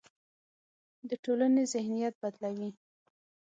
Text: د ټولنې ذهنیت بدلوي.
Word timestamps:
د 1.09 1.11
ټولنې 1.23 1.63
ذهنیت 1.73 2.13
بدلوي. 2.21 2.69